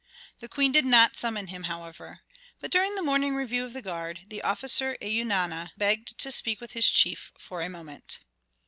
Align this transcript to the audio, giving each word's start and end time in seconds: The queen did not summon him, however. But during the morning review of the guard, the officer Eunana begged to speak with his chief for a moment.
The 0.39 0.49
queen 0.49 0.71
did 0.71 0.83
not 0.83 1.15
summon 1.15 1.45
him, 1.45 1.65
however. 1.65 2.21
But 2.59 2.71
during 2.71 2.95
the 2.95 3.03
morning 3.03 3.35
review 3.35 3.65
of 3.65 3.73
the 3.73 3.83
guard, 3.83 4.21
the 4.29 4.41
officer 4.41 4.97
Eunana 4.99 5.73
begged 5.77 6.17
to 6.17 6.31
speak 6.31 6.59
with 6.59 6.71
his 6.71 6.89
chief 6.89 7.31
for 7.37 7.61
a 7.61 7.69
moment. 7.69 8.17